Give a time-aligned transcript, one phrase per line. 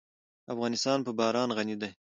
[0.53, 1.89] افغانستان په باران غني دی.